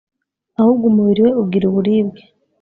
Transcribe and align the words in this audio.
ahubwo 0.59 0.83
umubiri 0.87 1.19
we 1.25 1.31
ugira 1.41 1.65
uburibwe 1.67 2.21